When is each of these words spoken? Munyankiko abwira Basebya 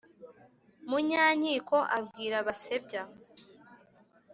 Munyankiko 0.89 1.75
abwira 1.97 2.35
Basebya 2.47 3.01